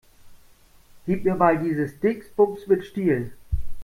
[1.05, 3.33] Gib mir mal dieses Dingsbums mit Stiel.